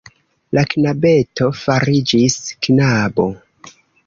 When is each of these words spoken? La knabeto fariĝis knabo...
La 0.57 0.61
knabeto 0.71 1.49
fariĝis 1.59 2.39
knabo... 2.65 3.29